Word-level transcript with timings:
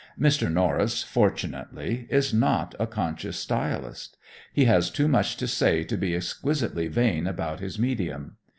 Mr. 0.19 0.51
Norris, 0.51 1.03
fortunately, 1.03 2.07
is 2.09 2.33
not 2.33 2.73
a 2.79 2.87
conscious 2.87 3.37
stylist. 3.37 4.17
He 4.51 4.65
has 4.65 4.89
too 4.89 5.07
much 5.07 5.37
to 5.37 5.45
say 5.47 5.83
to 5.83 5.95
be 5.95 6.15
exquisitely 6.15 6.87
vain 6.87 7.27
about 7.27 7.59
his 7.59 7.77
medium. 7.77 8.37